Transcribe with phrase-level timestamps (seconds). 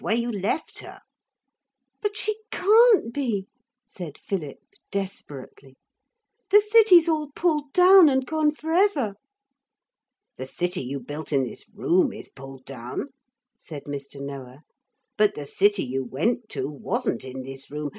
[0.01, 1.01] Where you left her.'
[2.01, 3.45] 'But she can't be,'
[3.85, 4.57] said Philip
[4.89, 5.75] desperately.
[6.49, 9.13] 'The city's all pulled down and gone for ever.'
[10.37, 13.09] 'The city you built in this room is pulled down,'
[13.55, 14.19] said Mr.
[14.19, 14.63] Noah,
[15.17, 17.89] 'but the city you went to wasn't in this room.